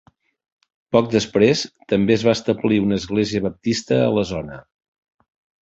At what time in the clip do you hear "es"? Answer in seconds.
2.17-2.25